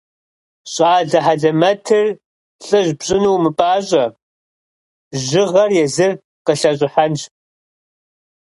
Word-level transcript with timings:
Щӏалэ 0.71 1.19
хьэлэмэтыр 1.25 2.05
лӏыжь 2.65 2.91
пщӏыну 2.97 3.33
умыпӏащӏэ, 3.35 4.05
жьыгъэр 5.25 5.69
езыр 5.83 6.11
къылъэщӏыхьэнщ. 6.45 7.21